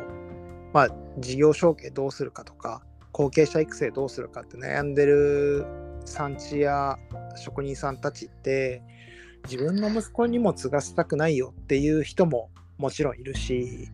[0.74, 5.66] まあ事業承継どうするかとか後継者育成どうするかって悩んでる
[6.06, 6.98] 産地や
[7.36, 8.82] 職人さんたちって
[9.44, 13.90] 自分の息子にも継がせたくないよっていう人ももちろんいるし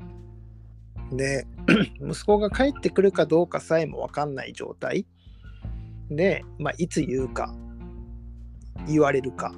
[1.12, 1.48] で
[2.02, 5.06] 息子が帰ってくるかどうかさえも分かんない状態
[6.10, 7.54] で、まあ、いつ言うか
[8.88, 9.54] 言われるか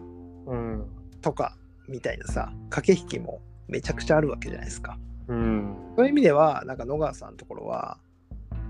[0.47, 0.85] うん。
[1.21, 1.55] とか
[1.87, 4.97] みたいなさ駆け引きもめちゃくちゃあるわけじゃないですか。
[5.27, 5.75] うん。
[5.95, 7.99] そういう意味ではなんか野川さんのところは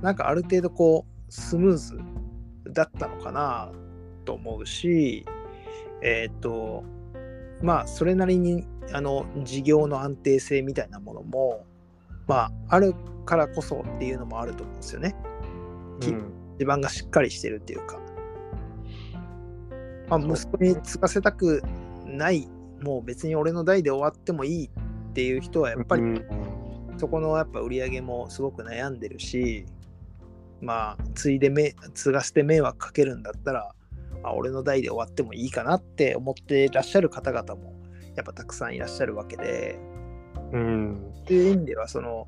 [0.01, 1.99] なんかある程度こうスムーズ
[2.71, 3.71] だったのかな
[4.25, 5.25] と思うし
[6.01, 6.83] えーっと
[7.61, 11.65] まあそれなりにあの事業の安定性みたいなものも
[12.29, 12.93] まあある
[13.25, 15.15] からこそっていうのもあると思うんですよね。
[15.99, 17.99] きうん地盤がしっかりしてるっていうか。
[20.09, 21.61] まあ、息子に継がせたく
[22.05, 22.47] ない
[22.81, 26.25] もう別に俺の代で終わってもいいっていう人はやっぱりうん
[26.97, 29.65] そこのやっぱ売り上げもすごく悩んでるし
[30.61, 33.71] まあ継いでめ継がせて迷惑かけるんだったら、
[34.23, 37.75] まあ、俺の代で終わってもいいかなって思ってらっしゃる方々も
[38.15, 39.79] やっぱたくさんいらっしゃるわけで
[40.51, 41.11] うん。
[41.21, 42.27] っていう意味ではその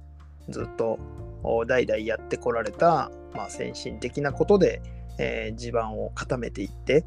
[0.49, 0.99] ずっと
[1.43, 4.81] お代々やってこられた、まあ、先進的なことで、
[5.17, 7.05] えー地盤を固めていって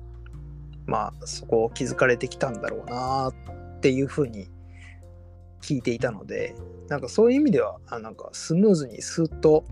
[0.87, 4.48] まあそこを築かれてきたんだろうなっていうふうに
[5.62, 6.55] 聞いていたので
[6.88, 9.64] なんかそういう意味ではあなんかスムーズにスーッと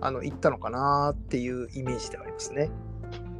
[0.00, 2.70] あのいったのかなっていうイメージではありますね。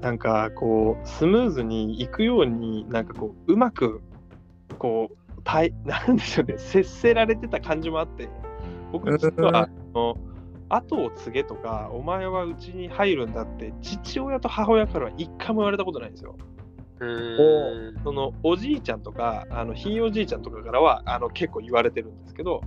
[0.00, 4.00] なんかこうスムーズにいくようになんかこううまく
[4.78, 5.16] こう
[5.48, 6.58] たい なんでしょうね。
[6.58, 8.28] 接せられてた感じもあって。
[8.92, 10.16] 僕実はあの
[10.68, 16.36] 後を継げとかお前はうちに入るんだって父親と母親からは一回も言われたことないんですよ。
[17.00, 18.02] うーん。
[18.02, 22.60] そのおじいちゃんとかあのひいおじいちゃんとかからはあの結構言われてるんですけど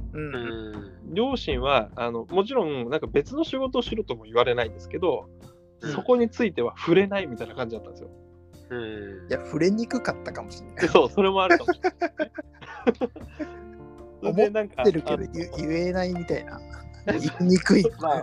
[1.13, 5.29] 両親はあのもちろんなんか別の仕事をしろとも言われないんですけど、
[5.81, 5.91] うん。
[5.91, 8.09] そこについては触れないみたいな感じだったんですよ。
[8.71, 10.75] うーんいや触れにくかったかもしれない。
[10.77, 12.31] でそう、それもあるかもしれない。
[14.23, 14.35] 思っ
[14.85, 16.59] てるけど言言えないみたいな。
[17.07, 17.83] 言いにくい。
[17.99, 18.21] まあ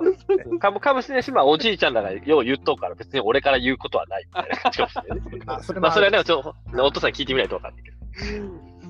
[0.58, 5.42] かもかもしれないし、まあ、おじいちゃんだからよう言っとうから、別に俺から言うことはないみたいな感じかもしれないね。
[5.46, 7.96] あそれもまあ、それはね、ちょっとお父さんに聞いてみないと分かんないけど。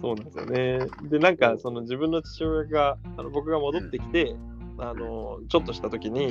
[0.01, 0.79] そうなんですよね。
[1.11, 4.37] で、なんかその自分の父親が、あの僕が戻ってきて、
[4.79, 6.31] あのちょっとした時に、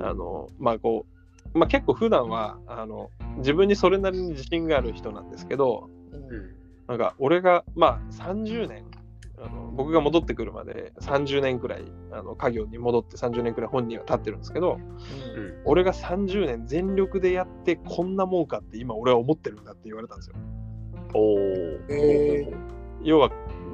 [0.00, 1.15] あのまあこう、
[1.56, 8.84] まあ、結構普段はあの自分にそれなりに自信がある人なんですけど、うんなんか俺がまあ30年
[9.38, 20.36] あの僕が戻ってくるまで30年くらいあの家業に戻って30年くらい本人は経ってるんですけどうん俺が30年全力でやってこんなもんかって今俺は思ってるんだって言われたんですよ。
[21.12, 21.38] おお。
[21.88, 22.52] え
[23.02, 23.30] 要は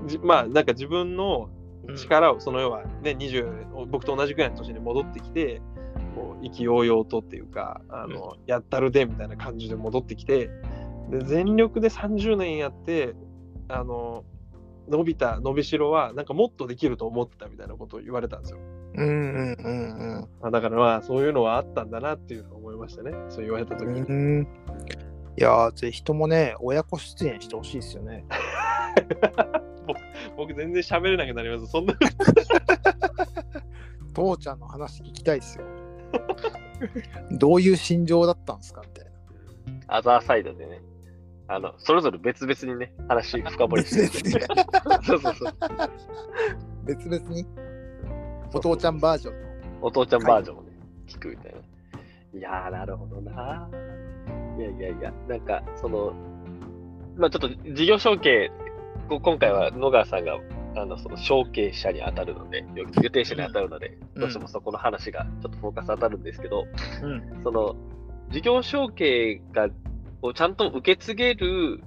[0.07, 1.51] じまあなんか自分の
[1.97, 5.61] 力をその要はね20僕と同じくらいの年に戻ってきて
[6.15, 10.51] こう意気揚々とっていうかあの、やったるでみたいな感じで戻ってきて
[11.11, 13.15] で全力で30年やって
[13.69, 14.25] あの
[14.89, 18.59] 伸びた伸びしろはなんかもっとできると思ってたみたいなことを言われたんですよ。
[18.95, 19.69] うんうんう
[20.21, 24.01] んあだからまあそういうのはあったんだなっていうのを思いましたねそう言われた時に。
[24.01, 24.47] うん。
[25.39, 28.27] いやー、ぜひともね、親子出演してほしいですよね。
[30.37, 31.95] 僕全然喋れなくなりますそんな
[34.15, 35.65] 父ちゃんの話聞きたいですよ。
[37.39, 38.83] どういう心情だったんですか？
[38.83, 39.05] みたい
[39.89, 39.97] な。
[39.97, 40.81] アザーサイドでね、
[41.49, 44.39] あの、それぞれ別々にね、話深掘り別して。
[44.41, 45.05] 々に。
[45.07, 45.55] そうそうそう。
[46.85, 47.47] 別々に？
[48.55, 49.49] お父ちゃんバージョンの。
[49.83, 50.69] お父ちゃんバージョンをね、
[51.07, 51.59] 聞くみたいな。
[51.59, 51.63] い
[52.39, 53.69] いやー、なるほどな。
[54.59, 56.13] いやいやいや、なんか、その、
[57.17, 58.51] まあちょっと事業承継、
[59.09, 60.39] 今回は野川さんが、
[60.75, 66.65] あの、その承継者に当たるので、予定者に当たるので、どうしてもそこの話がちょっとフォーカス当たるんですけど、
[67.03, 67.77] うん、その、
[68.31, 69.69] 事業承継が、
[70.23, 71.83] をちゃんと受け継げる、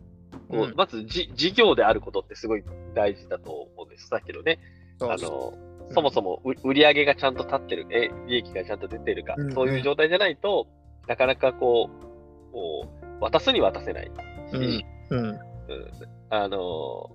[0.49, 4.07] こう、うん、まずじ事業であることってすごい大事だと思うんです。
[4.07, 4.59] さっきのね、
[5.01, 5.53] あの、
[5.91, 10.67] そもそも売り上げがちゃんと立ってる、え利益がちゃんと出てるか、うんうん、そういう状態じゃないと
[11.07, 12.87] なかなかこう、こ
[13.19, 14.05] う渡すに渡せない
[14.51, 15.39] し、うん、うん、
[16.29, 17.11] あの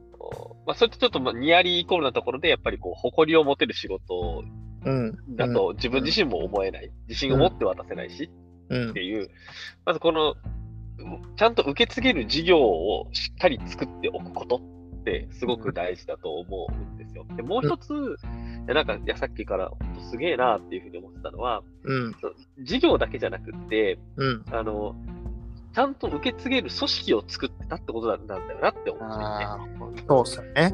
[0.66, 4.44] まあ、それとちょっとまあニアリーイコールなところで、やっぱりこう誇りを持てる仕事
[5.36, 8.30] だと自分自身も思えない、自信を持って渡せないし、
[8.90, 9.28] っていう、
[9.84, 10.34] まずこの、
[11.36, 17.24] ちゃんと受け継げる事業をしっかり作っておくことってすごく大事だと思うんですよ。
[17.36, 18.16] で、もう一つ、
[18.66, 19.70] なんか、いや、さっきから
[20.10, 22.14] すげえなっていうふうに思ってたのは、うん、
[22.62, 24.94] 事業だけじゃなくて、うん、あの、
[25.72, 30.04] ちゃんと受け継げる組織を作ってたってことなんだよなって思っていて。
[30.08, 30.72] そうっすよね。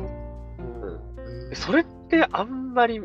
[0.58, 1.56] うん。
[1.56, 3.00] それってあんまり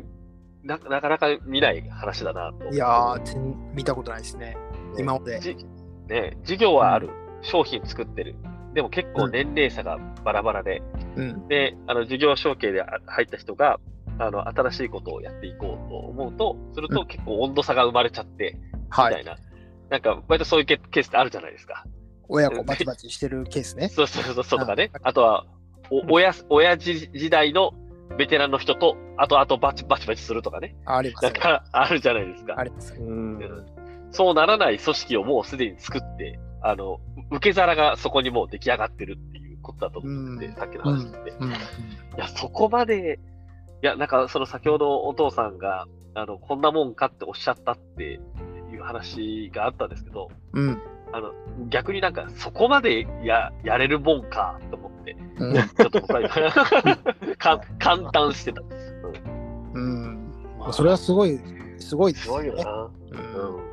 [0.64, 2.70] ななかなか見ない話だなと。
[2.70, 4.58] いやー、見たことないですね。
[4.98, 5.40] 今まで。
[6.08, 7.10] ね、事業はある、
[7.42, 8.36] 商品作ってる。
[8.74, 10.82] でも結構年齢差がバラバラで、
[11.16, 13.80] うん、で、あの事業承継で入った人が、
[14.20, 19.42] あの新しいことをやっていこうと思うと、すると結構温度差が生まれちゃって、みたいな、はい、
[19.92, 21.86] なんか割とそういうケースってあるじゃないですか。
[22.30, 23.90] 親子バチバチしてるケースね。
[23.90, 24.90] そうそうそうそうとかね。
[25.04, 25.46] あとは、
[25.90, 27.74] お親親父時代の
[28.18, 30.78] ベテランの人と、あとあとバチバチバチするとかね。
[30.86, 31.34] あります、ね、
[31.74, 32.56] あるじゃないですか。
[32.58, 33.40] あります、うん。
[34.12, 41.32] そうならない組織をもうすでに作って、あの、受け皿がそこにもう出来上がってるっていうことだと思うんで、さっきの話って。
[41.32, 41.34] い
[42.18, 43.20] や、そこまで、
[43.84, 48.22] いや、なんかその先ほどお父さんが、あの、こんなもんかっておっしゃったって
[48.82, 50.82] いう話があったんですけど、うん、
[51.14, 51.32] あの、
[51.70, 56.22] 逆になんかそこまでや、やれるもんかと思って、うん、ちょっと僕は
[57.80, 58.96] 簡単してたんです。
[59.74, 59.84] うん。
[59.84, 61.40] うん、まあ、それはすごい、
[61.80, 62.26] すごいですね。
[62.26, 62.90] すごいよな。
[63.12, 63.72] うん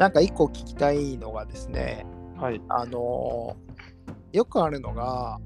[0.00, 2.06] なんか一個聞きたいのがですね、
[2.38, 3.54] はい、あの
[4.32, 5.38] よくあるのが、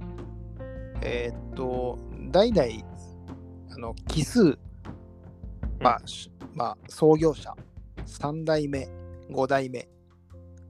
[1.03, 1.99] えー、っと、
[2.31, 2.69] 代々、
[3.73, 4.57] あの奇数、
[5.81, 6.01] まあ、
[6.55, 7.53] まあ、創業者、
[8.07, 8.89] 3代目、
[9.31, 9.89] 5代目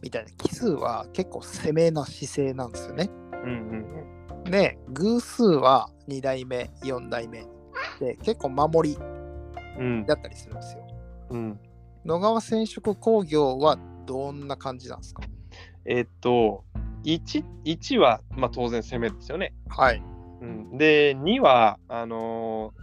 [0.02, 3.10] みたいな奇数は結構攻めな姿勢なんですよね。
[3.32, 7.46] うんうんうん、で、偶数は2代目、4代目
[8.00, 8.96] で結構守り
[10.06, 10.86] だったりするんですよ。
[11.30, 11.60] うん、うん
[12.04, 15.22] 野川染色工業はどんな感じなんですか？
[15.86, 16.64] えっと
[17.04, 19.54] 1、1は、まあ、当然攻めですよね。
[19.68, 20.02] はい。
[20.42, 22.74] うん、で、2は、あの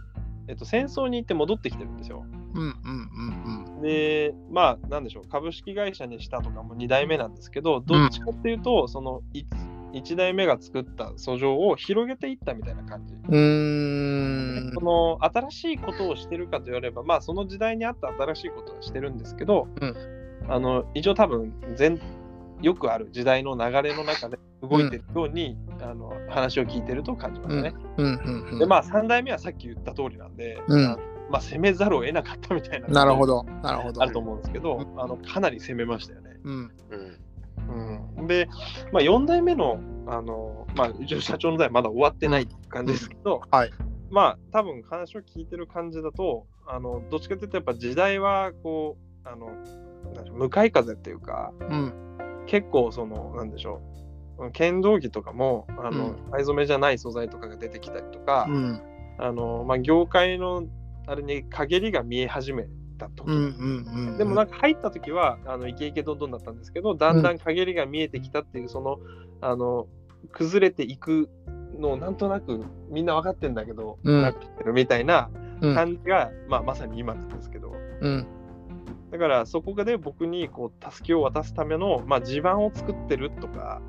[0.46, 2.24] ー、えっと、戦争に行って戻ってきてるんですよ。
[2.54, 2.74] うんうんうん
[3.46, 3.51] うん。
[3.82, 9.44] で、まあ、なんでしょう、株式会社にしたとかも2代目なんですけど、どっちかっていうと、うん、その 1,
[9.92, 13.14] 1代目が作った訴状を広げていったみたいな感じ。
[13.14, 14.70] うん。
[14.74, 19.96] その新しいことをしてるかと言われば、まあ、その時代に合った新しいことはしてるんですけど、うん、
[20.48, 22.00] あの一応多分全
[22.62, 27.74] よくある時代の流れの中で動いてるように、うん、あの話を聞いてると感じますね。
[28.58, 30.96] でまあ3代目はさっき言った通りなんで、うん、
[31.32, 33.42] まあ、攻めざるを得なかったみたいななるほど。
[33.62, 34.02] なるほど。
[34.02, 36.30] あると思うんですけど、あのかなり攻めましたよね。
[36.44, 36.72] うん。
[38.18, 38.48] うん、で、
[38.92, 43.70] まあ、4代目のあの、まあ、社長の代はまだ終わってないって感じですけど、はい、
[44.10, 49.50] まあ多分話を聞いてる感じだとあのどっちかというとやっぱ時代はこうあの
[50.32, 53.80] 向かい風っていうか、うん、結構そのなんでしょ
[54.38, 58.82] う剣道着とかもあの、うん、藍染めじゃない素材とかが出てきたりとか、うん、
[59.18, 60.64] あのまあ、業界の
[61.06, 62.66] あれに陰りが見え始め
[62.98, 63.28] た時、
[64.18, 68.98] でもなんか入った時はあのイケイケどんどんだったんですけどだんだん陰りが見えてきたっていうその
[69.40, 69.86] あの
[70.32, 71.28] 崩れていく
[71.78, 77.72] のをなんとなくみんな分かってんだけど、うん、なってるみたいな感じが、まあ、まさに今なんですけど、
[79.12, 83.82] だからそこで僕にこう助けを渡すための、まあ、地盤を作ってるとか、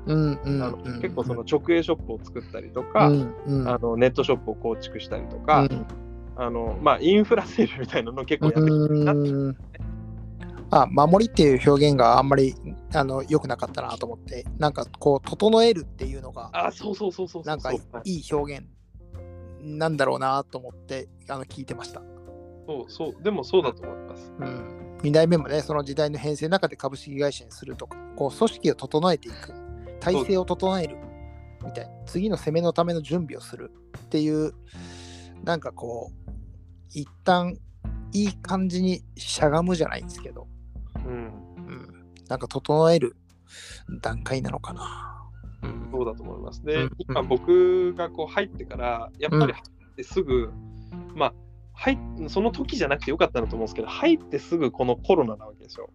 [1.00, 5.86] 結構その直営ショップを作ったりとか、うんうん、あのネットショップを構築したりとか、うん、
[6.36, 9.58] あのまあ、インフラ整備みたいなのを結構やってくるなって、
[10.70, 12.54] あ守りっていう表現があんまり
[12.92, 18.66] あの良くなかったなと思ってなんかこう整えるっていうのがあそうそうそうそうなんかいい表現
[19.60, 22.02] なんだろうなと思ってあの聞いてました。
[22.66, 23.22] そうそう。
[23.22, 24.98] でもそうだと思います、うん。
[25.02, 29.52] 2代目もね、その時代の編成の中で株式会社にするとか、こう組織を整えていく、
[30.00, 30.96] 体制を整える
[31.64, 34.54] みたいな、次の攻めのための準備をするっていう、
[35.44, 36.30] なんかこう、
[36.90, 37.56] 一旦
[38.12, 40.46] いい感じにしゃがむじゃないんですけど、
[40.96, 41.32] うん、
[42.28, 43.16] なんか整える
[44.00, 45.10] 段階なのかな。
[45.62, 46.64] うん、そうだと思います。
[46.64, 50.50] で、うん、今僕がこう入ってから、やっぱり入ってすぐ、
[51.14, 51.34] まあ、
[51.74, 55.90] 入その時じゃなくてよかったなと思うんですけど、入ってすぐこのコロナなわけですよ。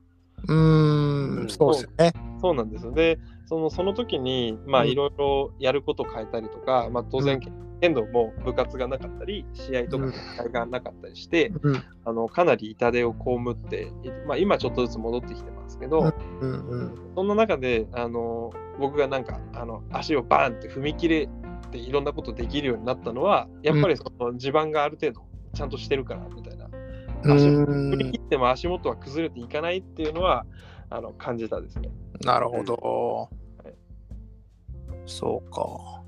[0.48, 2.14] うん、そうですね。
[2.42, 2.92] そうなんですよ。
[2.92, 7.40] で、そのその時に、まあ、いろいろやること変えたりとか、まあ、当然、
[7.82, 10.06] 剣道も部活がなかったり、試合とか
[10.38, 13.92] 大会がなかったりして、うん、あのかなり痛手を被って、
[14.28, 21.30] まあ、今ちょっとずつ戻ってきてますけど、うんうん、そんな中であの僕がなんかあの足をバーンって踏み切れ
[21.72, 25.22] ていろんなことできるようになったのは、やっぱりその地盤がある程度
[25.54, 26.70] ちゃんとしてるからみたいな。
[27.24, 30.46] 足踏み切っても足元は崩れていかないっていうのは
[30.90, 31.90] あの感じたですね。
[32.24, 33.30] なるほど。
[33.64, 33.74] はい、
[35.06, 35.99] そうか。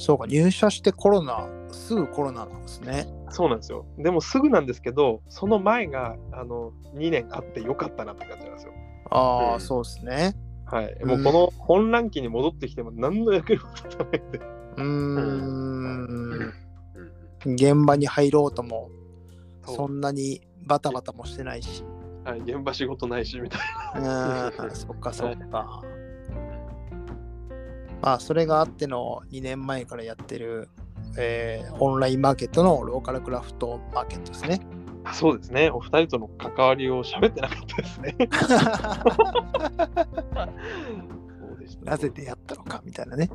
[0.00, 3.06] そうか、入社してコロナ、すぐコロナなんですね。
[3.28, 3.84] そうなんですよ。
[3.98, 8.72] でもすぐなんですけど、その前があの2年あってよかったなって感じなんですよ。
[9.10, 10.34] ああ、うん、そうですね。
[10.64, 11.04] はい。
[11.04, 14.40] もうこの混乱期に戻ってきても何の役にも立たないんで。
[14.76, 16.52] うん。
[17.44, 18.88] 現場に入ろうとも、
[19.66, 21.84] そんなにバタバタもしてないし。
[22.24, 23.60] はい、現場仕事ないしみたい
[24.02, 24.50] な。
[24.72, 25.58] そっかそっか。
[25.58, 25.99] はい
[28.02, 30.68] まあ、それがあっての2年前からやってる、
[31.18, 34.60] えー、オンラインマーケットのローカルクラフトマーケットですね。
[35.12, 35.70] そうですね。
[35.70, 38.16] お二人との関わりを喋ってなかったですね。
[41.82, 43.30] なぜ出会ったのかみたいなね。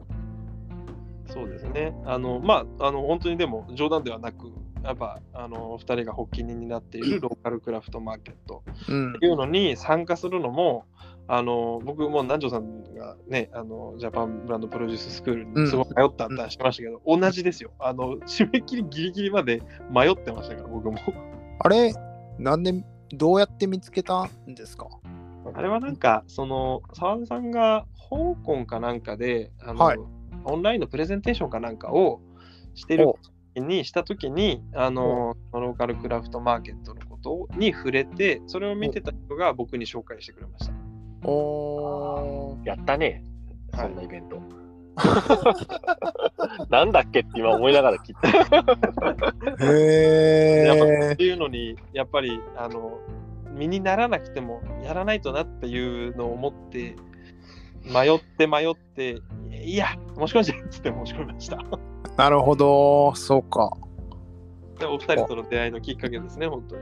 [1.28, 1.94] そうですね。
[2.06, 4.52] あの、まあ、あの、本当にでも冗談ではなく、
[4.84, 8.86] やっぱ、あの、二人が発起人になっているローカルクラフトマーケットっ
[9.20, 10.86] ていうのに参加するのも、
[11.28, 17.72] あの僕も南條さんがねあのジャパンブランドプロデューススクールにすごい迷ったって話しましたけど、うん、同じですよ。
[17.80, 20.98] あの締め切りギリギリまで迷ってましたから僕も。
[21.60, 21.94] あれ？
[22.38, 22.74] なんで
[23.12, 24.88] どうやって見つけたんですか？
[25.54, 29.98] あれはなんかその澤田さんが香港かなんかであの、はい、
[30.44, 32.22] オンラインのプレゼンテーションかなんかを
[32.74, 33.14] してる
[33.56, 40.74] にした時にあのローカルクラフトマーケットのことに触れてそれを見てた人が僕に紹介してくれました。
[41.28, 43.24] おやったね、
[43.74, 44.42] そんなイベント。
[46.70, 48.30] なんだっけって今思いながら聞いた。
[49.66, 50.66] へえ。
[50.68, 53.00] やっぱっていうのに、やっぱり、あの、
[53.52, 56.96] 身にならなくてもやらないとなっていうのを思って、
[57.86, 61.58] 迷って迷って、いや、申し込んじゃうっつって申し込みました。
[62.18, 63.72] なるほど、そうか。
[64.80, 66.82] でお二人との出会いのきっかけですね、本当に。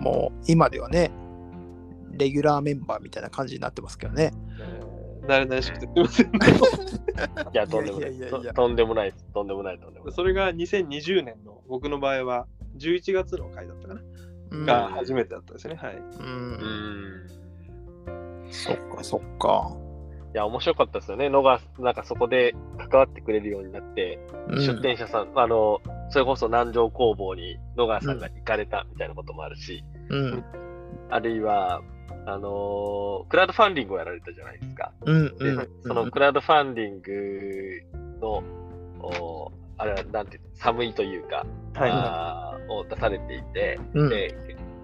[0.00, 1.10] もう今ではね、
[2.20, 4.32] レギュラーメンバーみたいな感じになってますけどね。
[5.26, 6.26] 慣れないしくてすみません、
[7.52, 8.12] いや、とんでもない。
[8.54, 9.12] とんでもない。
[9.34, 9.78] とんでもない。
[9.78, 10.14] とんでもない。
[10.14, 12.46] それが2020年の僕の場合は
[12.78, 14.00] 11月の回だったかな？
[14.64, 15.76] が初めてだったですね。
[15.76, 15.96] はい。
[15.96, 17.26] うん。
[18.50, 19.76] そっか、そっか。
[20.32, 21.28] いや、面白かったですよね。
[21.28, 25.80] のが、なんかそこで関わってくれるようになって、うん、出店者さん、あの、
[26.10, 30.44] それこそ南城工房に野川さんが行かれたみたいなこともあるし、うん、
[31.10, 31.82] あるいは、
[32.26, 34.92] あのー、クラウドファンディングをやられたじゃないですか。
[35.04, 37.82] うん、で、そのクラウドファンディング
[38.20, 38.42] の、
[39.02, 44.34] おあれはなんていう寒いというか、はい、あを出されていて、うん、で、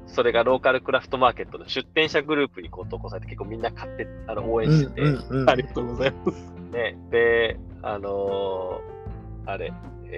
[0.07, 5.03] それがローカルクラフトマーケットの出店者グループにこう投稿されて結構みんな買ってあの応援してて、
[5.47, 6.39] ありがとうございます。
[6.73, 9.73] ね、で、あのー、あれ、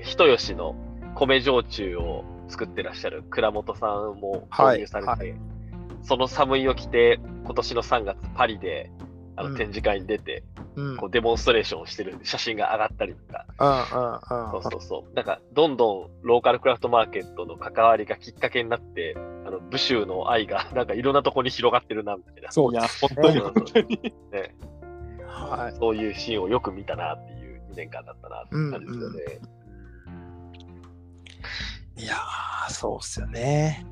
[0.05, 0.77] 人吉の
[1.15, 5.58] 米焼酎を作ってらっしゃる倉本さんも購入されて、はいはい
[6.03, 8.91] その寒いを着て、今年の3月パリで、
[9.39, 10.43] あの展示会に出て、
[10.75, 13.47] うん、こうデモンストレーションをしてる写真が上がったりとか、
[14.51, 15.15] そうそうそう。
[15.15, 22.51] なんか、どんどんローカルクラフトマーケットの関わりがきっかけになって、あの、武州の愛が、 なんかいろんなところに広がってるな、みたいな。
[22.51, 24.15] そう、いや、本当に、本当に。
[24.33, 24.57] ね。
[25.27, 25.77] はい。
[25.77, 29.41] そういうシーンをよく見たなっていう2年間だったなって感じですよね。
[30.07, 30.13] うん
[31.97, 33.87] うん、いやー、そうっすよね。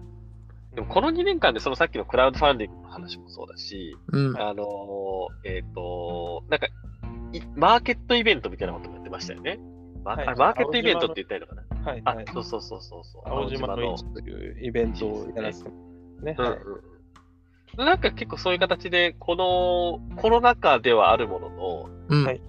[0.77, 6.67] でもこの2年間でそのさっきのクラウドファンディングの話もそうだし、うん、あのえっ、ー、と、なんか、
[7.57, 9.59] マーケットイベントみたいなこともやってましたよね。
[10.05, 11.91] マー,、はい、マーケットイベントって言ったらいいのかな？
[11.93, 12.27] はい、はい。
[12.31, 13.23] そうそうそうそうそう。
[13.25, 15.71] 青島のというイベントをやらせて
[16.21, 16.35] ね。
[16.37, 16.59] はい、
[17.79, 22.41] うん、なんか結構そういう形で、このコロナ禍ではあるものの、うん、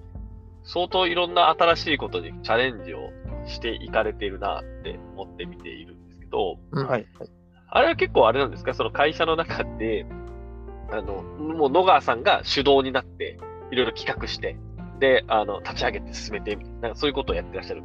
[0.64, 3.08] 相当いろんな新しいことにチャレンジを
[3.46, 7.06] していかれているなって思って見ているんですけど、うん、はい。
[7.70, 8.74] あれは結構あれなんですか？
[8.74, 10.06] その会社の中で、
[10.90, 13.38] あの、もう野川さんが主導になって、
[13.70, 14.56] いろいろ企画して、
[14.98, 17.82] で、あの、立ち上げて進めて、なんかそういうことをやってらっしゃる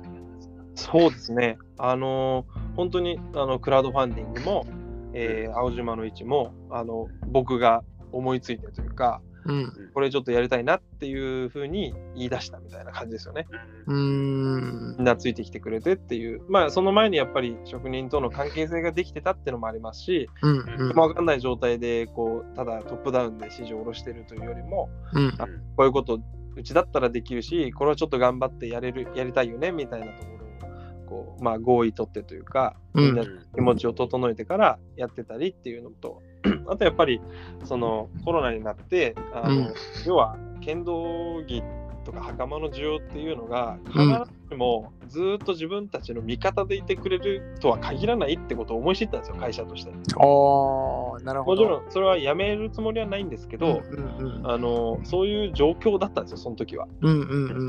[0.75, 1.57] そうですね。
[1.77, 4.65] あの、本当に、あの、クラウドファンディングも、
[5.13, 13.45] えー、青島の位置もあの僕が思いついてというか、うん、これちょっとやりたいなっていうふうに言い出したみたいな感じですよね。
[13.87, 14.95] うん。
[14.97, 25.45] みんなついてきてくれてっていう、まあその前にやっぱり職人との関係性ができてたっていうのもありますし、うんうん、分かんない状態でこうただトップダウンで指示を下ろしてるというよりも、うん、こ
[25.79, 26.19] ういうこと
[26.55, 30.33] うちだったらできるし、これはちょっと頑張ってやれるやりたいよねみたいなところ
[31.13, 33.23] こう、まあ、合意取ってというか、みんな
[33.53, 36.21] 気持ちを整えてからやってたりっていうのと、
[36.67, 37.21] あとやっぱり
[37.63, 39.73] そのコロナになってあの、うん、
[40.05, 41.63] 要は剣道着
[42.03, 49.91] とか袴の需要っていうのが必ずしもずっと自分たちの味方でいてくれるとは限らないってことを思い知ったんですよ会社として。
[49.91, 51.63] あなるほど。
[51.63, 56.87] もちろんそれはやめるつもりはないんですけど、うんうんうん、あのそういう状況だったんですよその時は。
[57.01, 57.61] うんうんうんう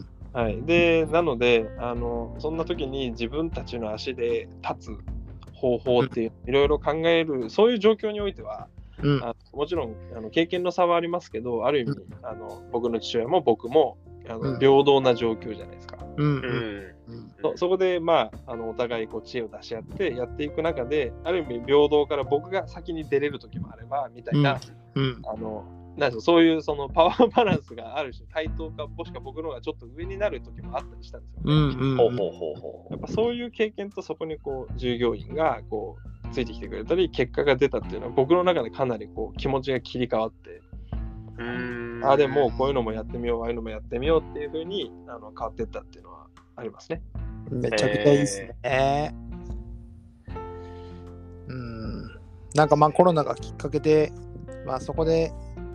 [0.00, 0.06] ん。
[0.32, 5.17] はい、でなのであのそんな時に自分たちの足で立つ
[5.58, 8.68] 方法っていういろいろ考えるそういう状況においては、
[9.02, 13.98] うん、あもちろんあの経験の差はありますけどある意味、うん、あの僕の父親も僕も
[14.28, 15.98] あの、うん、平等な状況じゃないですか。
[16.16, 16.94] うん。
[17.40, 24.60] そそこで、まあ、あのお互いこう知恵を出し合ってやっていく中である意味平等から僕が先に出れる時もあればみたいな、
[25.24, 25.64] あの
[25.98, 31.44] なんでそういうそのパワーバランスがある種対等かもしくは僕の方がちょっと上になる時もあったりしたんですよ、ね。
[31.44, 40.62] うんうん、やっぱそういう経験とそこにこう従業員がこうついてきてくれたり結果が出たっていうのは僕の中でかなりこう気持ちが切り替わって。
[41.38, 46.26] うんあでもこういうのもやってみようああいうのもやってみようっていうふうにあの変わっていったっていうのは
[46.56, 47.00] ありますね。
[47.50, 48.56] めちゃくちゃいいですね。
[48.64, 50.38] えー、
[51.48, 52.18] うん
[52.54, 54.12] なんかまあコロナがきっかけで、
[54.66, 55.32] まあ、そこで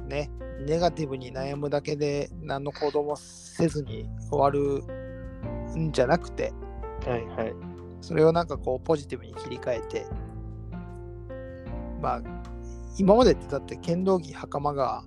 [0.08, 0.30] ね、
[0.66, 4.84] ネガティブに悩むだけで何の行動もせずに終わる
[5.78, 6.54] んじゃなくて、
[7.06, 7.54] はいはい、
[8.02, 10.06] それをなんかこうポジティブに切り替えて、
[12.02, 12.22] まあ、
[12.98, 15.04] 今までってだって剣道着袴が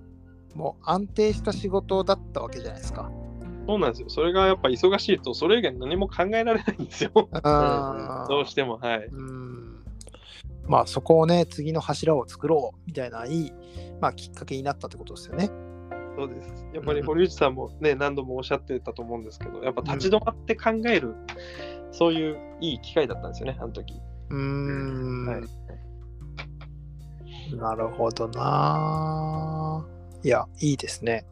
[0.55, 3.11] もう安定した仕事だったわけじゃないですか。
[3.67, 4.09] そうなんですよ。
[4.09, 7.11] それがやっぱ忙しいと、それ以外何も考えられないんですよ。
[8.29, 9.05] どうしても、はい。
[9.07, 9.67] うん
[10.67, 13.51] まあそこをね、次の柱を作ろうみたいないい、
[14.01, 15.49] まあ、きっかけになったってことですよね。
[16.17, 16.65] そうです。
[16.73, 21.15] やっぱり堀内さんもね、うん、何度もおっしゃってたと思うんですけど、やっぱ立ち止まって考える、うん、
[21.91, 24.01] そういういい機会だったんですよね、あの時。
[24.29, 25.27] うーん。
[25.27, 25.37] は
[27.51, 29.85] い、なるほどな。
[30.23, 31.25] いや、いいですね。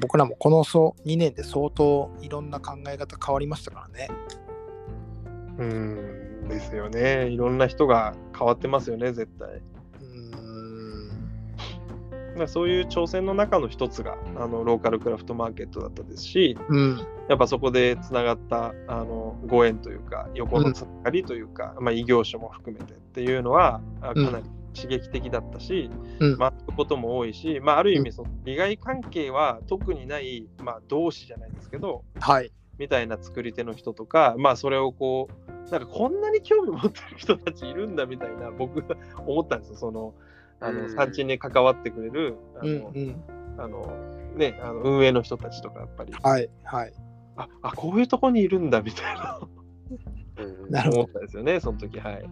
[0.00, 4.10] 僕らもこの2年で相当いろんな考え方変わりましたからね。
[5.58, 7.28] うんですよね。
[7.28, 9.62] いろんな人が変わってますよね、絶対。
[12.36, 40.14] うんそういう挑戦の中の一つがあのローカルクラフトマーケットだったですし、うん、やっぱそこでつながったあのご縁というか横のつながりというか、うん、まあ、異業種も含めてっていうのはかなり刺激的だったし、うん、学ぶことも多いし、まあ、ある意味その利害関係は特にない、まあ、同志じゃないですけど、はい、みたいな作り手の人とか、まあ、それをこう、なんかこんなに興味持ってる人たちいるんだみたいな、僕が思ったんですよ、その、
[40.60, 43.24] あの、産地に関わってくれる、あの、うんうん、
[43.58, 43.86] あの
[44.36, 46.12] ね、あの運営の人たちとか、やっぱり。
[46.12, 46.92] はい、はい。
[47.36, 49.40] あ、あこういうとこにいるんだみたいな、
[50.70, 51.00] なるほど。
[51.02, 52.28] 思ったんですよね、その時、はい。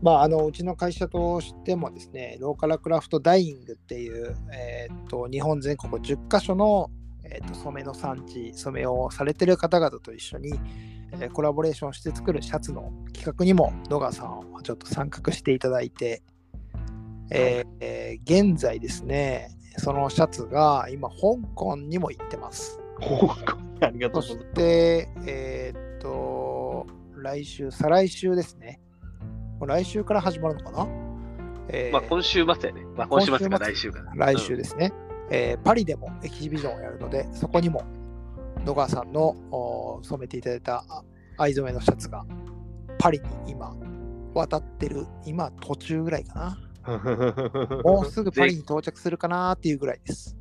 [0.00, 6.88] まあ、あのうちの会社としてもですね、ローカルクラフトダイイングっていう、えー、っと日本全国10カ所の
[7.30, 10.58] えーと、染めの産地、染めをされてる方々と一緒に、
[11.12, 16.22] えー、コラボレーションして作るシャツの企画にも野川さんをちょっと参画していただいて、
[17.30, 21.16] えーえー、現在ですね、そのシャツが今、香
[21.54, 22.80] 港にも行ってます。
[23.00, 23.34] 香港
[23.80, 24.44] ありがとうございます。
[24.44, 28.80] そして、えっ、と、来週、再来週ですね。
[29.60, 30.88] 来週から始まるのかな、
[31.68, 32.84] えー、まあ今週末やね。
[32.96, 34.12] まあ今週末か来週かな。
[34.14, 34.92] 来週ですね。
[35.02, 37.82] うんえー、パリでもエキシビジョンをやるので、そこにも
[38.64, 40.84] 野川さんの染めていただいた
[41.36, 42.24] 藍染めのシャツが
[42.98, 43.76] パリに今
[44.34, 46.58] 渡ってる、今途中ぐらいかな。
[47.84, 50.34] もう すぐパリに到着するかなっていうぐらいです。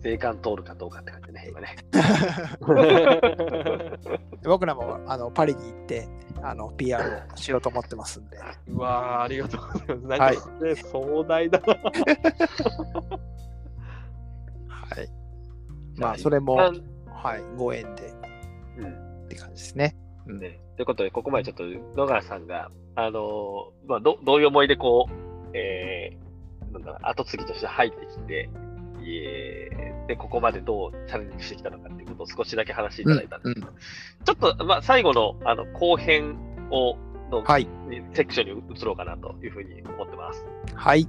[0.00, 1.74] 税関通るかどうかって感じね、今ね。
[4.44, 6.06] 僕らもあのパリに行って
[6.42, 8.38] あの PR をしようと思ってますんで。
[8.68, 10.06] うわありがとうございます。
[10.06, 10.32] なんか、は
[10.72, 11.66] い、壮大だな。
[14.68, 15.10] はい。
[15.96, 16.82] まあ、それも、はい、
[17.56, 18.12] ご縁で、
[18.78, 19.96] うん、って感じですね。
[20.26, 21.64] うん、ねということで、ここまでちょっと
[21.96, 25.25] 野川さんが、あのー、まあど、どういう思いでこう、
[25.56, 28.50] えー、なんだ後継ぎとして入ってきて、
[29.02, 36.38] えー、で、ここまでどうチャレンジしてきたのかっていうことを少しだけ話していただいたんですけど、うんうん、ちょっと、まあ、最後のあの後編
[36.70, 36.96] を
[37.30, 37.68] の、はい。
[38.14, 40.44] セクションに移ろうかなというふうに思ってます。
[40.74, 41.08] はい。